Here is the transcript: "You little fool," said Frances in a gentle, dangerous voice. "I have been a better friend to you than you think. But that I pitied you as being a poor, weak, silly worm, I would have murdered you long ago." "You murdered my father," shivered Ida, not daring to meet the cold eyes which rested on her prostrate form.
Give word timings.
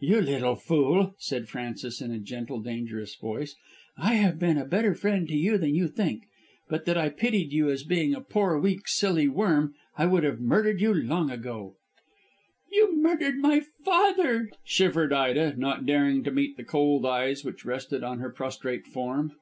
"You 0.00 0.22
little 0.22 0.56
fool," 0.56 1.14
said 1.18 1.46
Frances 1.46 2.00
in 2.00 2.10
a 2.10 2.18
gentle, 2.18 2.58
dangerous 2.62 3.14
voice. 3.16 3.54
"I 3.98 4.14
have 4.14 4.38
been 4.38 4.56
a 4.56 4.64
better 4.64 4.94
friend 4.94 5.28
to 5.28 5.34
you 5.36 5.58
than 5.58 5.74
you 5.74 5.88
think. 5.88 6.22
But 6.70 6.86
that 6.86 6.96
I 6.96 7.10
pitied 7.10 7.52
you 7.52 7.68
as 7.68 7.82
being 7.84 8.14
a 8.14 8.22
poor, 8.22 8.58
weak, 8.58 8.88
silly 8.88 9.28
worm, 9.28 9.74
I 9.98 10.06
would 10.06 10.24
have 10.24 10.40
murdered 10.40 10.80
you 10.80 10.94
long 10.94 11.30
ago." 11.30 11.74
"You 12.72 12.96
murdered 12.96 13.36
my 13.36 13.60
father," 13.84 14.50
shivered 14.64 15.12
Ida, 15.12 15.54
not 15.58 15.84
daring 15.84 16.24
to 16.24 16.30
meet 16.30 16.56
the 16.56 16.64
cold 16.64 17.04
eyes 17.04 17.44
which 17.44 17.66
rested 17.66 18.02
on 18.02 18.20
her 18.20 18.30
prostrate 18.30 18.86
form. 18.86 19.32